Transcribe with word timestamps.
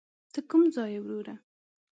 ته 0.33 0.39
کوم 0.49 0.63
ځای 0.75 0.89
یې 0.95 0.99
وروره. 1.03 1.35